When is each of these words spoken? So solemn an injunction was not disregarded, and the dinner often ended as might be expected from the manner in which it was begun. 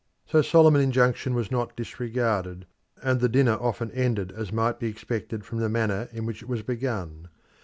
So 0.25 0.41
solemn 0.41 0.73
an 0.75 0.81
injunction 0.81 1.35
was 1.35 1.51
not 1.51 1.75
disregarded, 1.77 2.65
and 3.03 3.19
the 3.19 3.29
dinner 3.29 3.53
often 3.61 3.91
ended 3.91 4.31
as 4.31 4.51
might 4.51 4.79
be 4.79 4.87
expected 4.89 5.45
from 5.45 5.59
the 5.59 5.69
manner 5.69 6.09
in 6.11 6.25
which 6.25 6.41
it 6.41 6.49
was 6.49 6.63
begun. 6.63 7.27